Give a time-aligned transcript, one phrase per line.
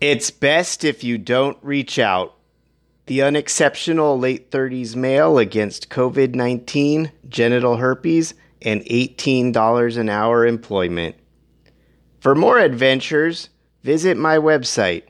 [0.00, 2.34] It's best if you don't reach out.
[3.04, 8.32] The unexceptional late 30s male against COVID 19, genital herpes,
[8.62, 11.16] and $18 an hour employment.
[12.18, 13.50] For more adventures,
[13.82, 15.02] visit my website,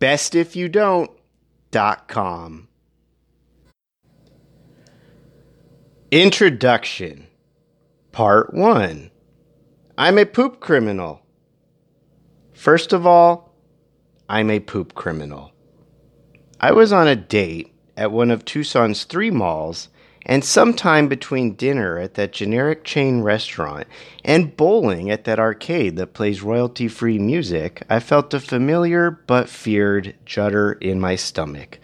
[0.00, 2.68] bestifyoudont.com.
[6.10, 7.26] Introduction
[8.10, 9.10] Part 1
[9.98, 11.20] I'm a poop criminal.
[12.54, 13.47] First of all,
[14.30, 15.52] I'm a poop criminal.
[16.60, 19.88] I was on a date at one of Tucson's three malls,
[20.26, 23.86] and sometime between dinner at that generic chain restaurant
[24.26, 29.48] and bowling at that arcade that plays royalty free music, I felt a familiar but
[29.48, 31.78] feared judder in my stomach.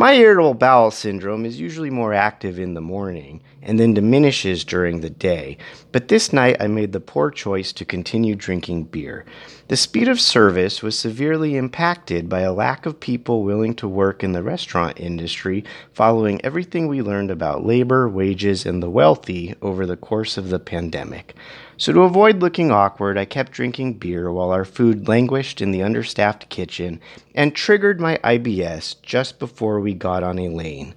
[0.00, 5.02] My irritable bowel syndrome is usually more active in the morning and then diminishes during
[5.02, 5.58] the day,
[5.92, 9.26] but this night I made the poor choice to continue drinking beer.
[9.68, 14.24] The speed of service was severely impacted by a lack of people willing to work
[14.24, 19.86] in the restaurant industry following everything we learned about labor, wages, and the wealthy over
[19.86, 21.36] the course of the pandemic.
[21.76, 25.82] So, to avoid looking awkward, I kept drinking beer while our food languished in the
[25.82, 27.00] understaffed kitchen
[27.34, 30.94] and triggered my IBS just before we got on a lane.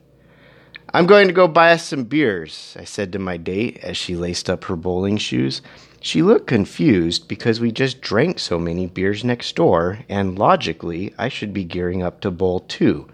[0.93, 4.15] I'm going to go buy us some beers, I said to my date as she
[4.15, 5.61] laced up her bowling shoes.
[5.99, 11.29] She looked confused because we just drank so many beers next door, and logically, I
[11.29, 13.07] should be gearing up to bowl too.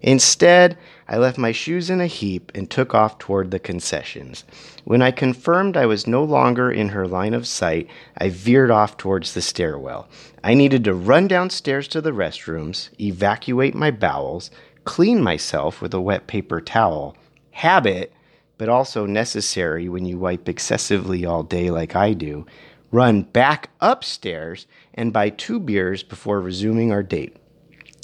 [0.00, 4.44] Instead, I left my shoes in a heap and took off toward the concessions.
[4.84, 8.96] When I confirmed I was no longer in her line of sight, I veered off
[8.96, 10.08] towards the stairwell.
[10.44, 14.50] I needed to run downstairs to the restrooms, evacuate my bowels,
[14.84, 17.16] clean myself with a wet paper towel.
[17.50, 18.12] Habit
[18.58, 22.44] but also necessary when you wipe excessively all day like I do,
[22.90, 27.36] run back upstairs and buy two beers before resuming our date.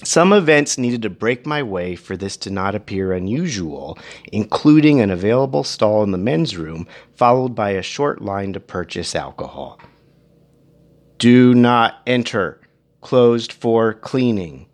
[0.05, 3.99] Some events needed to break my way for this to not appear unusual,
[4.33, 9.15] including an available stall in the men's room, followed by a short line to purchase
[9.15, 9.81] alcohol.
[11.19, 12.61] Do not enter.
[13.01, 14.67] Closed for cleaning.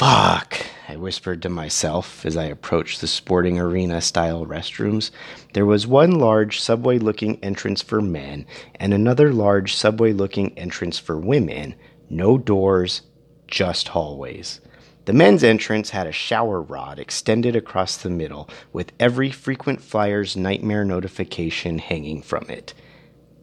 [0.00, 0.64] Fuck.
[0.88, 5.10] I whispered to myself as I approached the sporting arena style restrooms.
[5.52, 8.46] There was one large subway looking entrance for men
[8.76, 11.74] and another large subway looking entrance for women.
[12.08, 13.02] No doors,
[13.46, 14.62] just hallways.
[15.04, 20.34] The men's entrance had a shower rod extended across the middle, with every frequent flyer's
[20.34, 22.72] nightmare notification hanging from it.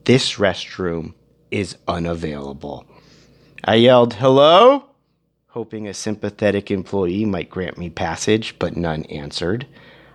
[0.06, 1.14] This restroom
[1.52, 2.88] is unavailable.
[3.64, 4.87] I yelled, Hello?
[5.58, 9.66] Hoping a sympathetic employee might grant me passage, but none answered.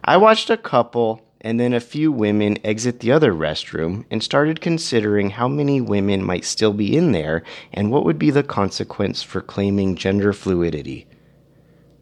[0.04, 4.60] I watched a couple and then a few women exit the other restroom and started
[4.60, 7.42] considering how many women might still be in there
[7.72, 11.08] and what would be the consequence for claiming gender fluidity.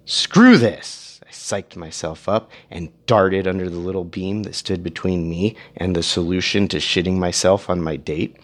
[0.04, 1.18] Screw this!
[1.26, 5.96] I psyched myself up and darted under the little beam that stood between me and
[5.96, 8.36] the solution to shitting myself on my date.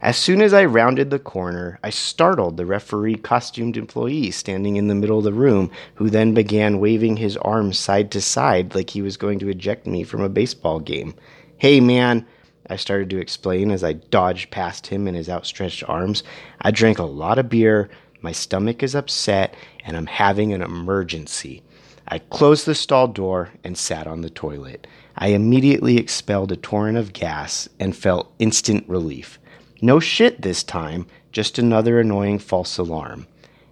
[0.00, 4.86] As soon as I rounded the corner, I startled the referee costumed employee standing in
[4.86, 8.90] the middle of the room, who then began waving his arms side to side like
[8.90, 11.16] he was going to eject me from a baseball game.
[11.56, 12.24] Hey, man,
[12.70, 16.22] I started to explain as I dodged past him in his outstretched arms.
[16.62, 21.64] I drank a lot of beer, my stomach is upset, and I'm having an emergency.
[22.06, 24.86] I closed the stall door and sat on the toilet.
[25.16, 29.40] I immediately expelled a torrent of gas and felt instant relief.
[29.80, 33.26] No shit this time, just another annoying false alarm.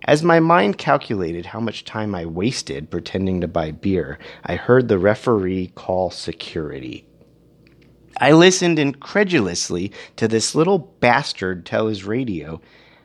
[0.04, 4.86] As my mind calculated how much time I wasted pretending to buy beer, I heard
[4.86, 7.04] the referee call security.
[8.20, 12.60] I listened incredulously to this little bastard tell his radio,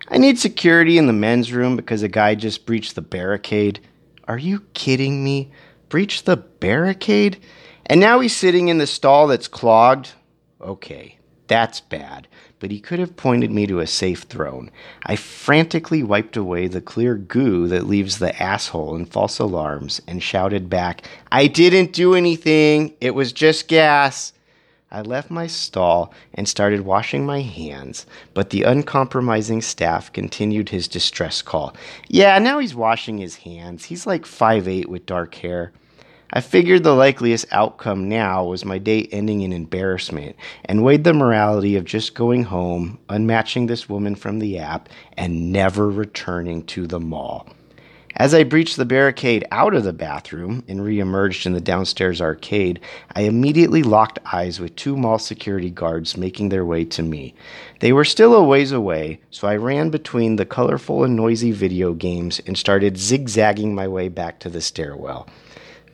[0.08, 3.80] I need security in the men's room because a guy just breached the barricade.
[4.28, 5.52] Are you kidding me?
[5.90, 7.42] Breached the barricade?
[7.86, 10.12] And now he's sitting in the stall that's clogged?
[10.60, 11.18] Okay,
[11.52, 12.28] that's bad
[12.62, 14.70] but he could have pointed me to a safe throne.
[15.04, 20.22] I frantically wiped away the clear goo that leaves the asshole in false alarms and
[20.22, 22.94] shouted back, I didn't do anything.
[23.02, 24.32] It was just gas.
[24.92, 28.06] I left my stall and started washing my hands,
[28.36, 31.76] but the uncompromising staff continued his distress call.
[32.10, 33.86] Yeah, now he's washing his hands.
[33.86, 35.72] He's like five eight with dark hair.
[36.34, 41.14] I figured the likeliest outcome now was my date ending in embarrassment and weighed the
[41.14, 44.88] morality of just going home, unmatching this woman from the app,
[45.18, 47.50] and never returning to the mall.
[48.16, 52.80] As I breached the barricade out of the bathroom and re-emerged in the downstairs arcade,
[53.14, 57.36] I immediately locked eyes with two mall security guards making their way to me.
[57.82, 61.94] They were still a ways away, so I ran between the colorful and noisy video
[61.94, 65.28] games and started zigzagging my way back to the stairwell.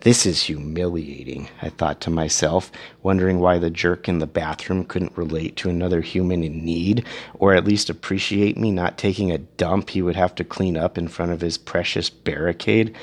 [0.08, 2.72] This is humiliating, I thought to myself,
[3.04, 7.06] wondering why the jerk in the bathroom couldn't relate to another human in need,
[7.40, 10.98] or at least appreciate me not taking a dump he would have to clean up
[10.98, 12.96] in front of his precious barricade.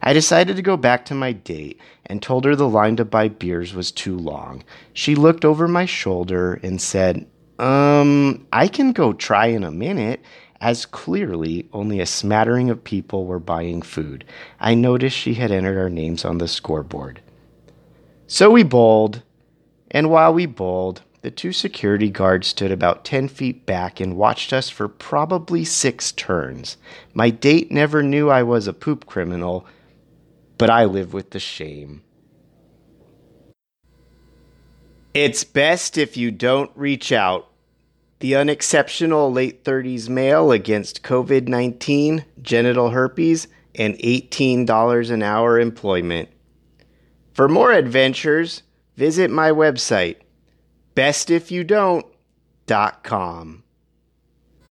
[0.00, 3.28] I decided to go back to my date and told her the line to buy
[3.28, 4.64] beers was too long.
[4.94, 7.26] She looked over my shoulder and said,
[7.58, 10.22] Um, I can go try in a minute
[10.60, 14.24] as clearly only a smattering of people were buying food.
[14.60, 17.20] I noticed she had entered our names on the scoreboard.
[18.26, 19.22] So we bowled,
[19.90, 24.52] and while we bowled, the two security guards stood about 10 feet back and watched
[24.52, 26.76] us for probably six turns.
[27.14, 29.66] My date never knew I was a poop criminal,
[30.58, 32.02] but I live with the shame.
[35.14, 37.48] It's best if you don't reach out
[38.20, 46.30] the unexceptional late 30s male against COVID 19, genital herpes, and $18 an hour employment.
[47.34, 48.62] For more adventures,
[48.96, 50.16] visit my website,
[50.94, 53.62] bestifyoudont.com.